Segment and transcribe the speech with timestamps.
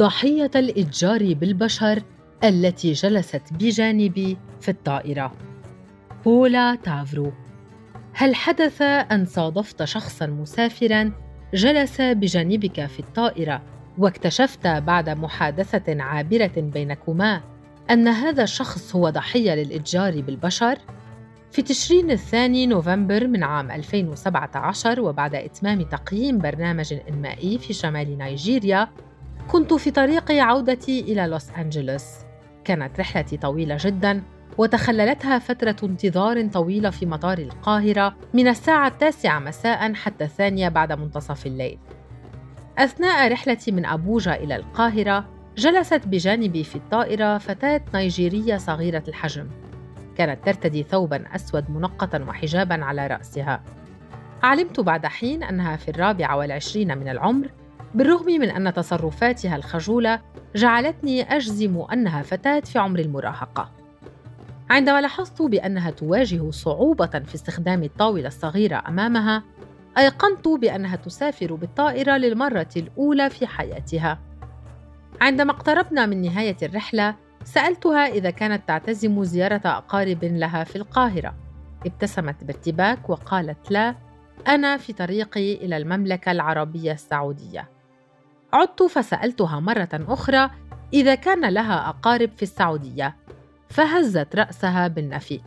[0.00, 2.02] ضحية الإتجار بالبشر
[2.44, 5.32] التي جلست بجانبي في الطائرة
[6.24, 7.32] بولا تافرو
[8.12, 11.12] هل حدث أن صادفت شخصا مسافرا
[11.54, 13.62] جلس بجانبك في الطائرة
[13.98, 17.40] واكتشفت بعد محادثة عابرة بينكما
[17.90, 20.78] أن هذا الشخص هو ضحية للإتجار بالبشر؟
[21.50, 28.88] في تشرين الثاني نوفمبر من عام 2017 وبعد إتمام تقييم برنامج إنمائي في شمال نيجيريا
[29.52, 32.04] كنت في طريق عودتي إلى لوس أنجلوس.
[32.64, 34.22] كانت رحلتي طويلة جدا
[34.58, 41.46] وتخللتها فترة انتظار طويلة في مطار القاهرة من الساعة التاسعة مساء حتى الثانية بعد منتصف
[41.46, 41.78] الليل.
[42.78, 49.48] أثناء رحلتي من أبوجا إلى القاهرة جلست بجانبي في الطائرة فتاة نيجيرية صغيرة الحجم.
[50.16, 53.62] كانت ترتدي ثوبا أسود منقطا وحجابا على رأسها.
[54.42, 57.50] علمت بعد حين أنها في الرابعة والعشرين من العمر
[57.94, 60.20] بالرغم من أن تصرفاتها الخجولة
[60.56, 63.70] جعلتني أجزم أنها فتاة في عمر المراهقة.
[64.70, 69.42] عندما لاحظت بأنها تواجه صعوبة في استخدام الطاولة الصغيرة أمامها
[69.98, 74.18] أيقنت بأنها تسافر بالطائرة للمرة الأولى في حياتها.
[75.20, 81.34] عندما اقتربنا من نهاية الرحلة سألتها إذا كانت تعتزم زيارة أقارب لها في القاهرة.
[81.86, 83.94] ابتسمت بارتباك وقالت لا
[84.48, 87.79] أنا في طريقي إلى المملكة العربية السعودية.
[88.52, 90.50] عدت فسألتها مرة أخرى
[90.92, 93.16] إذا كان لها أقارب في السعودية
[93.68, 95.40] فهزت رأسها بالنفي.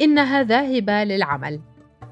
[0.00, 1.60] إنها ذاهبة للعمل.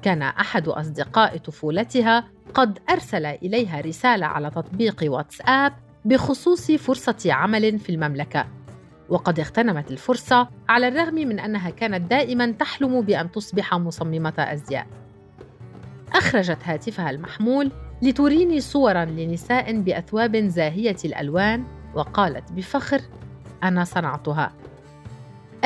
[0.01, 5.73] كان أحد أصدقاء طفولتها قد أرسل إليها رسالة على تطبيق واتسآب
[6.05, 8.47] بخصوص فرصة عمل في المملكة.
[9.09, 14.87] وقد اغتنمت الفرصة على الرغم من أنها كانت دائما تحلم بأن تصبح مصممة أزياء.
[16.13, 21.63] أخرجت هاتفها المحمول لتريني صورا لنساء بأثواب زاهية الألوان
[21.95, 23.01] وقالت بفخر
[23.63, 24.53] أنا صنعتها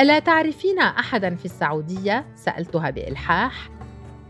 [0.00, 3.68] ألا تعرفين أحدا في السعودية؟ سألتها بإلحاح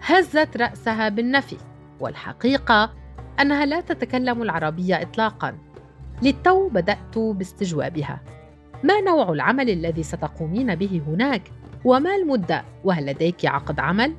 [0.02, 1.56] هزت رأسها بالنفي
[2.00, 2.94] والحقيقة
[3.40, 5.58] أنها لا تتكلم العربية إطلاقا
[6.22, 8.20] للتو بدأت باستجوابها
[8.82, 11.42] ما نوع العمل الذي ستقومين به هناك؟
[11.84, 14.14] وما المدة؟ وهل لديك عقد عمل؟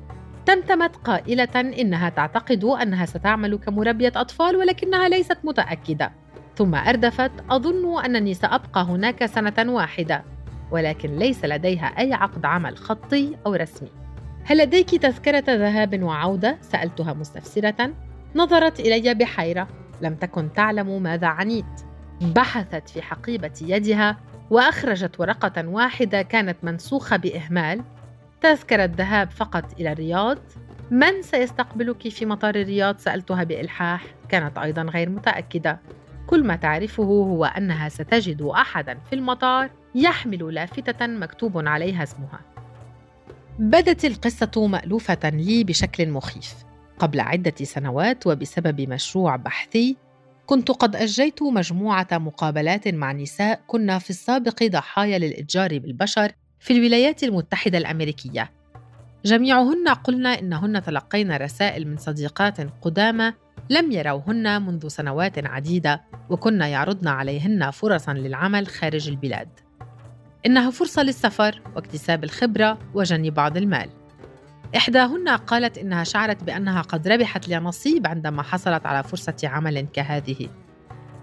[0.48, 6.12] تمتمت قائلة إنها تعتقد أنها ستعمل كمربية أطفال ولكنها ليست متأكدة.
[6.56, 10.24] ثم أردفت أظن أنني سأبقى هناك سنة واحدة
[10.70, 13.90] ولكن ليس لديها أي عقد عمل خطي أو رسمي.
[14.44, 17.94] هل لديك تذكرة ذهاب وعودة؟ سألتها مستفسرة.
[18.34, 19.68] نظرت إلي بحيرة.
[20.02, 21.80] لم تكن تعلم ماذا عنيت.
[22.20, 24.16] بحثت في حقيبة يدها
[24.50, 27.82] وأخرجت ورقة واحدة كانت منسوخة بإهمال.
[28.40, 30.38] تذكرة ذهاب فقط إلى الرياض.
[30.90, 34.04] من سيستقبلك في مطار الرياض؟ سألتها بإلحاح.
[34.28, 35.80] كانت أيضا غير متأكدة.
[36.26, 42.40] كل ما تعرفه هو أنها ستجد أحدا في المطار يحمل لافتة مكتوب عليها اسمها.
[43.58, 46.54] بدت القصة مألوفة لي بشكل مخيف.
[46.98, 49.96] قبل عدة سنوات وبسبب مشروع بحثي
[50.46, 57.22] كنت قد أجريت مجموعة مقابلات مع نساء كنا في السابق ضحايا للإتجار بالبشر في الولايات
[57.22, 58.50] المتحدة الأمريكية.
[59.24, 63.32] جميعهن قلنا إنهن تلقين رسائل من صديقات قدامى
[63.70, 69.48] لم يروهن منذ سنوات عديدة وكنا يعرضن عليهن فرصا للعمل خارج البلاد.
[70.46, 73.90] إنها فرصة للسفر واكتساب الخبرة وجني بعض المال.
[74.76, 80.48] إحداهن قالت إنها شعرت بأنها قد ربحت لنصيب عندما حصلت على فرصة عمل كهذه.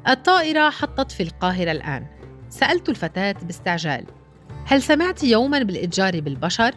[0.08, 2.06] الطائرة حطت في القاهرة الآن.
[2.50, 4.06] سألت الفتاة باستعجال:
[4.68, 6.76] هل سمعت يوما بالإتجار بالبشر؟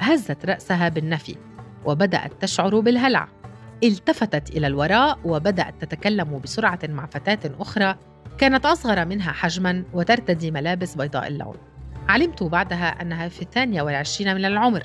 [0.00, 1.36] هزت رأسها بالنفي
[1.84, 3.28] وبدأت تشعر بالهلع.
[3.84, 7.96] التفتت إلى الوراء وبدأت تتكلم بسرعة مع فتاة أخرى
[8.38, 11.54] كانت أصغر منها حجما وترتدي ملابس بيضاء اللون.
[12.08, 14.82] علمت بعدها أنها في الثانية والعشرين من العمر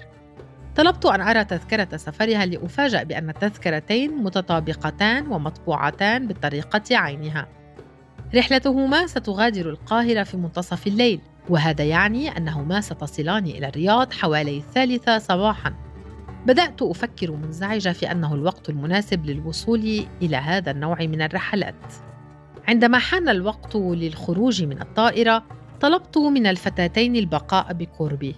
[0.76, 7.48] طلبت أن أرى تذكرة سفرها لأفاجأ بأن التذكرتين متطابقتان ومطبوعتان بالطريقة عينها.
[8.36, 15.74] رحلتهما ستغادر القاهرة في منتصف الليل، وهذا يعني أنهما ستصلان إلى الرياض حوالي الثالثة صباحاً.
[16.46, 21.94] بدأت أفكر منزعجة في أنه الوقت المناسب للوصول إلى هذا النوع من الرحلات.
[22.68, 25.44] عندما حان الوقت للخروج من الطائرة،
[25.82, 28.36] طلبت من الفتاتين البقاء بقربي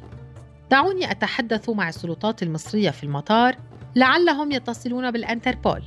[0.72, 3.56] دعوني أتحدث مع السلطات المصرية في المطار
[3.96, 5.84] لعلهم يتصلون بالأنتربول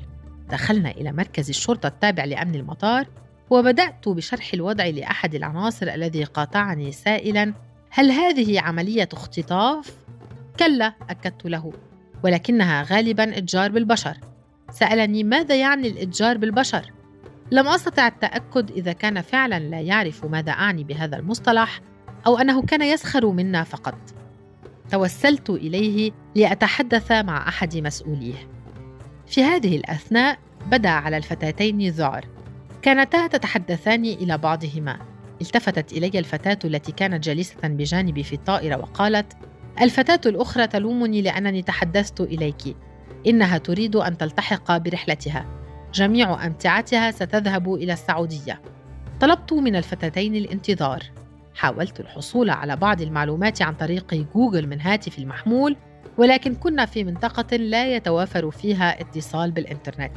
[0.51, 3.07] دخلنا إلى مركز الشرطة التابع لأمن المطار
[3.51, 7.55] وبدأت بشرح الوضع لأحد العناصر الذي قاطعني سائلا
[7.91, 9.97] هل هذه عملية اختطاف؟
[10.59, 11.73] كلا أكدت له
[12.25, 14.17] ولكنها غالبا إتجار بالبشر
[14.71, 16.93] سألني ماذا يعني الإتجار بالبشر؟
[17.51, 21.81] لم أستطع التأكد إذا كان فعلا لا يعرف ماذا أعني بهذا المصطلح
[22.27, 23.99] أو أنه كان يسخر منا فقط
[24.91, 28.49] توسلت إليه لأتحدث مع أحد مسؤوليه
[29.27, 32.34] في هذه الأثناء بدا على الفتاتين ذعر
[32.85, 34.99] كانتا تتحدثان إلى بعضهما.
[35.41, 39.33] التفتت إلي الفتاة التي كانت جالسة بجانبي في الطائرة وقالت
[39.81, 42.77] الفتاة الأخرى تلومني لأنني تحدثت إليك.
[43.27, 45.47] إنها تريد أن تلتحق برحلتها.
[45.95, 48.61] جميع أمتعتها ستذهب إلى السعودية.
[49.21, 51.03] طلبت من الفتاتين الانتظار.
[51.55, 55.77] حاولت الحصول على بعض المعلومات عن طريق جوجل من هاتفي المحمول
[56.19, 60.17] ولكن كنا في منطقة لا يتوافر فيها اتصال بالإنترنت.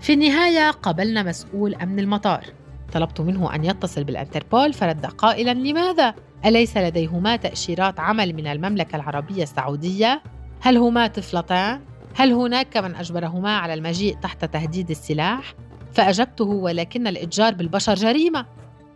[0.00, 2.44] في النهاية قابلنا مسؤول أمن المطار
[2.92, 6.14] طلبت منه أن يتصل بالانتربول فرد قائلا لماذا؟
[6.44, 10.22] أليس لديهما تأشيرات عمل من المملكة العربية السعودية؟
[10.60, 11.80] هل هما طفلتان؟
[12.14, 15.54] هل هناك من أجبرهما على المجيء تحت تهديد السلاح؟
[15.92, 18.46] فأجبته ولكن الإتجار بالبشر جريمة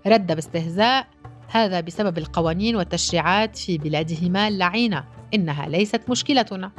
[0.07, 1.07] رد باستهزاء
[1.49, 5.05] هذا بسبب القوانين والتشريعات في بلادهما اللعينة
[5.35, 6.71] إنها ليست مشكلتنا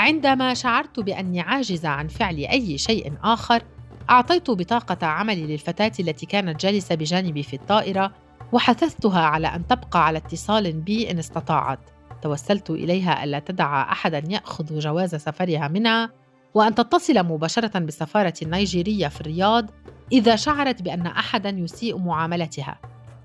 [0.00, 3.62] عندما شعرت بأني عاجزة عن فعل أي شيء آخر
[4.10, 8.12] أعطيت بطاقة عملي للفتاة التي كانت جالسة بجانبي في الطائرة
[8.52, 11.78] وحثثتها على أن تبقى على اتصال بي إن استطاعت.
[12.22, 16.10] توسلت إليها ألا تدع أحدا يأخذ جواز سفرها منها
[16.54, 19.70] وأن تتصل مباشرة بالسفارة النيجيرية في الرياض
[20.12, 22.78] إذا شعرت بأن أحدا يسيء معاملتها.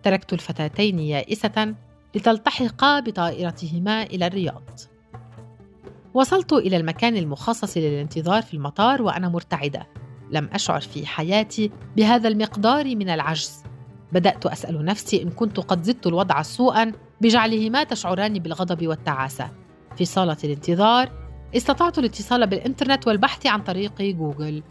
[0.03, 1.75] تركت الفتاتين يائسة
[2.15, 4.94] لتلتحقا بطائرتهما إلى الرياض.
[6.15, 9.87] وصلت إلى المكان المخصص للانتظار في المطار وأنا مرتعدة.
[10.31, 13.63] لم أشعر في حياتي بهذا المقدار من العجز.
[14.11, 16.91] بدأت أسأل نفسي إن كنت قد زدت الوضع سوءا
[17.21, 19.49] بجعلهما تشعران بالغضب والتعاسة.
[19.97, 21.11] في صالة الانتظار
[21.57, 24.63] استطعت الاتصال بالإنترنت والبحث عن طريق جوجل.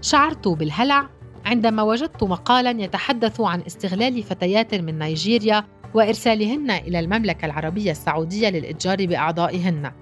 [0.00, 1.08] شعرت بالهلع
[1.44, 5.64] عندما وجدت مقالا يتحدث عن استغلال فتيات من نيجيريا
[5.94, 9.92] وإرسالهن إلى المملكة العربية السعودية للإتجار بأعضائهن.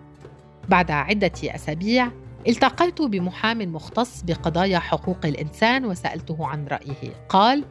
[0.68, 2.10] بعد عدة أسابيع
[2.48, 7.26] التقيت بمحام مختص بقضايا حقوق الإنسان وسألته عن رأيه.
[7.28, 7.64] قال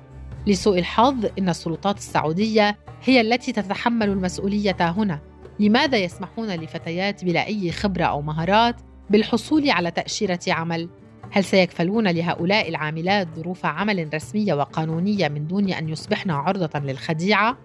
[0.47, 5.19] لسوء الحظ إن السلطات السعودية هي التي تتحمل المسؤولية هنا.
[5.59, 8.75] لماذا يسمحون لفتيات بلا أي خبرة أو مهارات
[9.09, 10.89] بالحصول على تأشيرة عمل؟
[11.31, 17.57] هل سيكفلون لهؤلاء العاملات ظروف عمل رسمية وقانونية من دون أن يصبحن عرضة للخديعة؟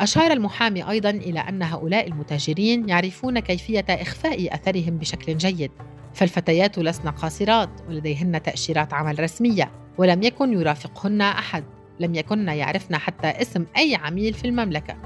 [0.00, 5.70] أشار المحامي أيضا إلى أن هؤلاء المتاجرين يعرفون كيفية إخفاء أثرهم بشكل جيد
[6.14, 11.64] فالفتيات لسن قاصرات ولديهن تأشيرات عمل رسمية ولم يكن يرافقهن أحد
[12.00, 14.96] لم يكن يعرفن حتى اسم أي عميل في المملكة.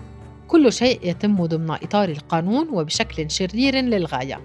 [0.48, 4.40] كل شيء يتم ضمن إطار القانون وبشكل شرير للغاية.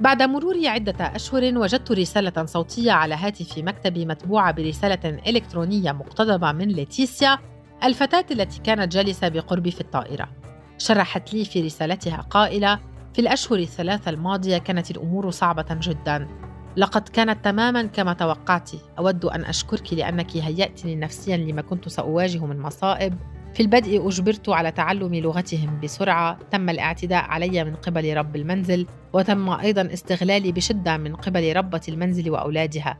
[0.00, 6.68] بعد مرور عدة أشهر وجدت رسالة صوتية على هاتف مكتبي متبوعة برسالة إلكترونية مقتضبة من
[6.68, 7.38] ليتيسيا
[7.84, 10.28] الفتاة التي كانت جالسة بقربي في الطائرة.
[10.78, 12.80] شرحت لي في رسالتها قائلة
[13.14, 16.28] في الأشهر الثلاثة الماضية كانت الأمور صعبة جدا.
[16.76, 18.70] لقد كانت تماما كما توقعت.
[18.98, 23.14] أود أن أشكرك لأنك هيأتني نفسيا لما كنت سأواجه من مصائب.
[23.54, 26.38] في البدء أجبرت على تعلم لغتهم بسرعة.
[26.50, 32.30] تم الاعتداء علي من قبل رب المنزل وتم أيضا استغلالي بشدة من قبل ربة المنزل
[32.30, 32.98] وأولادها.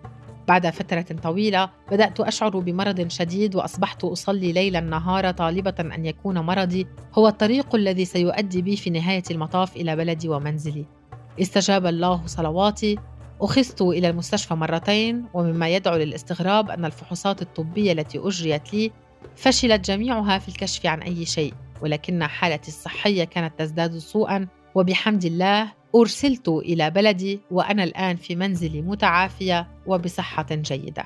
[0.48, 6.86] بعد فترة طويلة بدأت أشعر بمرض شديد وأصبحت أصلي ليلا نهارا طالبة أن يكون مرضي.
[7.14, 10.84] هو الطريق الذي سيؤدي بي في نهاية المطاف إلى بلدي ومنزلي.
[11.40, 12.98] استجاب الله صلواتي.
[13.40, 18.92] أخذت إلى المستشفى مرتين ومما يدعو للاستغراب أن الفحوصات الطبية التي أجريت لي
[19.36, 24.46] فشلت جميعها في الكشف عن أي شيء ولكن حالتي الصحية كانت تزداد سوءا.
[24.74, 31.04] وبحمد الله أرسلت إلى بلدي وأنا الآن في منزلي متعافية وبصحة جيدة.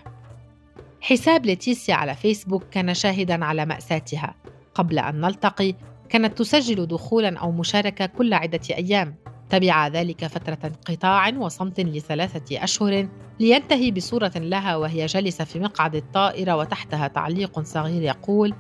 [1.00, 4.34] حساب ليتيسيا على فيسبوك كان شاهدا على مأساتها.
[4.74, 5.74] قبل أن نلتقي
[6.08, 9.14] كانت تسجل دخولا أو مشاركة كل عدة أيام.
[9.50, 13.08] تبع ذلك فترة انقطاع وصمت لثلاثة أشهر
[13.40, 18.54] لينتهي بصورة لها وهي جالسة في مقعد الطائرة وتحتها تعليق صغير يقول: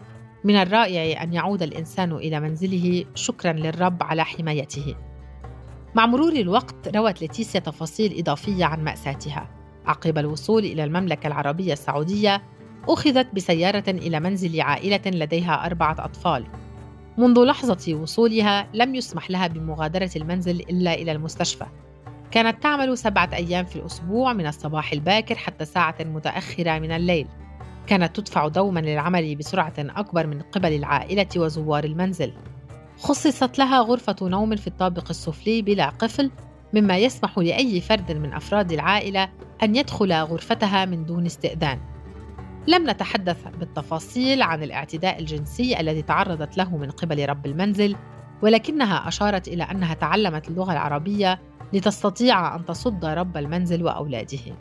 [0.44, 4.94] من الرائع أن يعود الإنسان إلى منزله شكرا للرب على حمايته.
[5.98, 9.48] مع مرور الوقت روت ليتيسيا تفاصيل إضافية عن مأساتها.
[9.86, 12.42] عقب الوصول إلى المملكة العربية السعودية
[12.88, 16.46] أخذت بسيارة إلى منزل عائلة لديها أربعة أطفال.
[17.16, 21.66] منذ لحظة وصولها لم يسمح لها بمغادرة المنزل إلا إلى المستشفى.
[22.30, 27.26] كانت تعمل سبعة أيام في الأسبوع من الصباح الباكر حتى ساعة متأخرة من الليل.
[27.86, 32.32] كانت تدفع دوما للعمل بسرعة أكبر من قبل العائلة وزوار المنزل.
[32.98, 36.30] خصصت لها غرفة نوم في الطابق السفلي بلا قفل
[36.74, 39.28] مما يسمح لأي فرد من أفراد العائلة
[39.62, 41.80] أن يدخل غرفتها من دون استئذان.
[42.66, 47.96] لم نتحدث بالتفاصيل عن الاعتداء الجنسي الذي تعرضت له من قبل رب المنزل،
[48.42, 51.40] ولكنها أشارت إلى أنها تعلمت اللغة العربية
[51.72, 54.56] لتستطيع أن تصد رب المنزل وأولاده.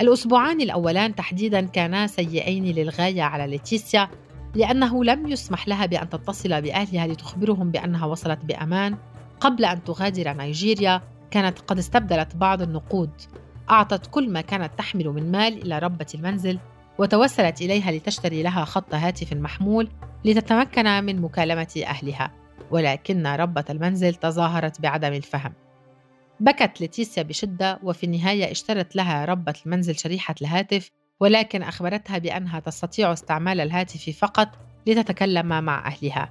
[0.00, 4.08] الأسبوعان الأولان تحديدا كانا سيئين للغاية على ليتيسيا
[4.54, 8.96] لأنه لم يسمح لها بأن تتصل بأهلها لتخبرهم بأنها وصلت بأمان.
[9.40, 13.10] قبل أن تغادر نيجيريا كانت قد استبدلت بعض النقود.
[13.70, 16.58] أعطت كل ما كانت تحمل من مال إلى ربة المنزل
[16.98, 19.88] وتوسلت إليها لتشتري لها خط هاتف محمول
[20.24, 22.30] لتتمكن من مكالمة أهلها.
[22.70, 25.52] ولكن ربة المنزل تظاهرت بعدم الفهم.
[26.40, 30.90] بكت ليتيسيا بشدة وفي النهاية اشترت لها ربة المنزل شريحة الهاتف
[31.20, 34.48] ولكن أخبرتها بأنها تستطيع استعمال الهاتف فقط
[34.86, 36.30] لتتكلم مع أهلها.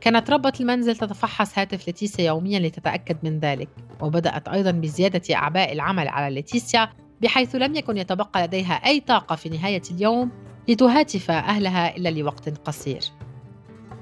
[0.00, 3.68] كانت ربة المنزل تتفحص هاتف ليتيسيا يوميا لتتأكد من ذلك
[4.00, 6.90] وبدأت أيضا بزيادة أعباء العمل على ليتيسيا
[7.22, 10.30] بحيث لم يكن يتبقى لديها أي طاقة في نهاية اليوم
[10.68, 13.00] لتهاتف أهلها إلا لوقت قصير.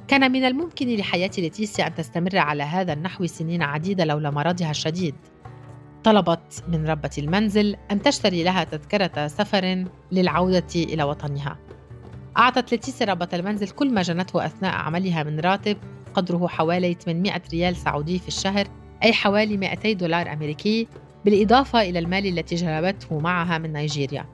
[0.08, 5.14] كان من الممكن لحياة ليتيسيا أن تستمر على هذا النحو سنين عديدة لولا مرضها الشديد.
[6.04, 11.58] طلبت من ربة المنزل أن تشتري لها تذكرة سفر للعودة إلى وطنها.
[12.38, 15.76] أعطت ليتيسيا ربة المنزل كل ما جنته أثناء عملها من راتب
[16.14, 18.66] قدره حوالي 800 ريال سعودي في الشهر
[19.02, 20.88] أي حوالي 200 دولار أمريكي
[21.24, 24.26] بالإضافة إلى المال التي جلبته معها من نيجيريا.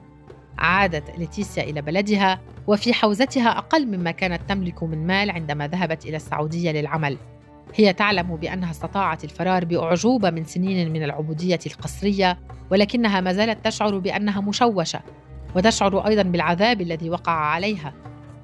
[0.57, 6.15] عادت ليتيسيا إلى بلدها وفي حوزتها أقل مما كانت تملك من مال عندما ذهبت إلى
[6.15, 7.17] السعودية للعمل.
[7.75, 12.39] هي تعلم بأنها استطاعت الفرار بأعجوبة من سنين من العبودية القسرية
[12.71, 15.01] ولكنها ما زالت تشعر بأنها مشوشة
[15.55, 17.93] وتشعر أيضا بالعذاب الذي وقع عليها.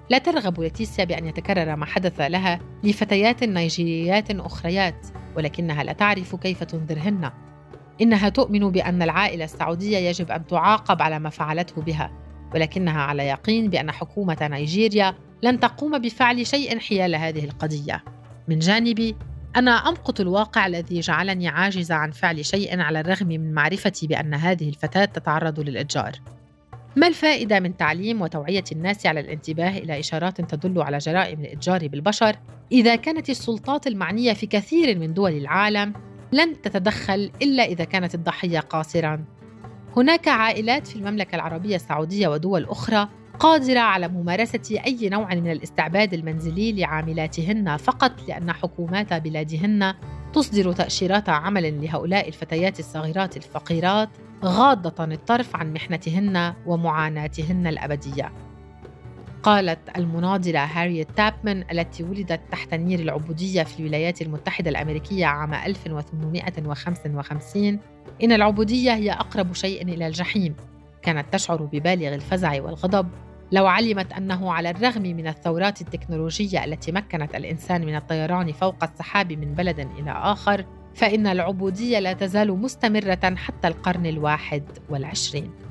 [0.09, 6.63] لا ترغب ليتيسيا بأن يتكرر ما حدث لها لفتيات نيجيريات أخريات ولكنها لا تعرف كيف
[6.63, 7.31] تنذرهن.
[8.01, 12.11] إنها تؤمن بأن العائلة السعودية يجب أن تعاقب على ما فعلته بها
[12.53, 18.03] ولكنها على يقين بأن حكومة نيجيريا لن تقوم بفعل شيء حيال هذه القضية.
[18.47, 19.15] من جانبي
[19.55, 24.69] أنا أمقت الواقع الذي جعلني عاجزة عن فعل شيء على الرغم من معرفتي بأن هذه
[24.69, 26.11] الفتاة تتعرض للإتجار.
[26.95, 32.35] ما الفائدة من تعليم وتوعية الناس على الانتباه إلى إشارات تدل على جرائم الإتجار بالبشر؟
[32.71, 35.93] إذا كانت السلطات المعنية في كثير من دول العالم
[36.31, 39.25] لن تتدخل إلا إذا كانت الضحية قاصرا.
[39.97, 43.09] هناك عائلات في المملكة العربية السعودية ودول أخرى
[43.39, 49.93] قادرة على ممارسة أي نوع من الاستعباد المنزلي لعاملاتهن فقط لأن حكومات بلادهن
[50.33, 54.09] تصدر تأشيرات عمل لهؤلاء الفتيات الصغيرات الفقيرات
[54.45, 58.31] غاضة الطرف عن محنتهن ومعاناتهن الأبدية.
[59.43, 67.79] قالت المناضلة هاريت تابمان التي ولدت تحت نير العبودية في الولايات المتحدة الأمريكية عام 1855
[68.23, 70.55] إن العبودية هي أقرب شيء إلى الجحيم
[71.01, 73.07] كانت تشعر ببالغ الفزع والغضب
[73.51, 79.33] لو علمت أنه على الرغم من الثورات التكنولوجية التي مكنت الإنسان من الطيران فوق السحاب
[79.33, 85.64] من بلد إلى آخر فإن العبودية لا تزال مستمرة حتى القرن الواحد والعشرين.